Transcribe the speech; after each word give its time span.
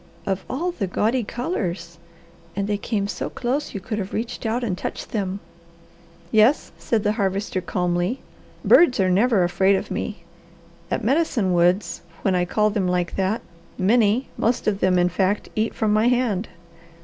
Of 0.25 0.43
all 0.49 0.71
the 0.71 0.87
gaudy 0.87 1.23
colours! 1.23 1.99
And 2.55 2.65
they 2.67 2.79
came 2.79 3.07
so 3.07 3.29
close 3.29 3.75
you 3.75 3.79
could 3.79 3.99
have 3.99 4.13
reached 4.15 4.47
out 4.47 4.63
and 4.63 4.75
touched 4.75 5.11
them." 5.11 5.41
"Yes," 6.31 6.71
said 6.79 7.03
the 7.03 7.11
Harvester 7.11 7.61
calmly. 7.61 8.19
"Birds 8.65 8.99
are 8.99 9.11
never 9.11 9.43
afraid 9.43 9.75
of 9.75 9.91
me. 9.91 10.23
At 10.89 11.03
Medicine 11.03 11.53
Woods, 11.53 12.01
when 12.23 12.33
I 12.33 12.45
call 12.45 12.71
them 12.71 12.87
like 12.87 13.15
that, 13.15 13.43
many, 13.77 14.27
most 14.39 14.65
of 14.65 14.79
them, 14.79 14.97
in 14.97 15.09
fact, 15.09 15.49
eat 15.55 15.75
from 15.75 15.93
my 15.93 16.07
hand. 16.07 16.47